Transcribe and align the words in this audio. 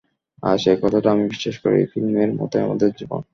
আজ 0.43 0.61
এই 0.67 0.77
কথাটা 0.81 1.09
আমি 1.11 1.25
বিশ্বাস 1.27 1.55
করি, 1.57 1.79
ফিল্মের 1.91 2.29
মতই 2.33 2.61
আমাদের 2.61 2.89
জীবন। 2.99 3.21